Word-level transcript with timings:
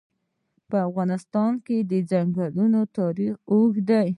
په 0.69 0.77
افغانستان 0.89 1.51
کې 1.65 1.77
د 1.91 1.93
ځنګلونه 2.11 2.79
تاریخ 2.97 3.33
اوږد 3.51 3.85
دی. 3.89 4.09